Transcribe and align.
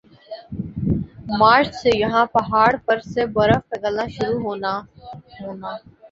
مارچ 1.39 1.69
سے 1.81 1.89
یَہاں 1.97 2.25
پہاڑ 2.35 2.69
پر 2.85 2.97
سے 3.13 3.25
برف 3.35 3.61
پگھلنا 3.69 4.05
شروع 4.15 4.39
ہونا 4.45 4.73
ہونا 5.41 5.71